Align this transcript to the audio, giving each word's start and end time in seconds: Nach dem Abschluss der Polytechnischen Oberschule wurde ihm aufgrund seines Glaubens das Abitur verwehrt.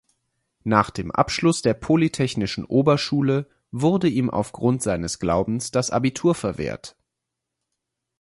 Nach 0.63 0.89
dem 0.89 1.11
Abschluss 1.11 1.61
der 1.61 1.75
Polytechnischen 1.75 2.65
Oberschule 2.65 3.47
wurde 3.71 4.09
ihm 4.09 4.31
aufgrund 4.31 4.81
seines 4.81 5.19
Glaubens 5.19 5.69
das 5.69 5.91
Abitur 5.91 6.33
verwehrt. 6.33 6.95